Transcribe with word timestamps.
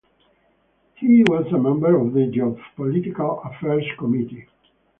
He 0.95 1.21
was 1.27 1.45
a 1.53 1.59
member 1.59 1.95
of 1.95 2.13
the 2.13 2.21
Geopolitical 2.21 3.45
Affairs 3.55 3.85
Committee. 3.99 4.47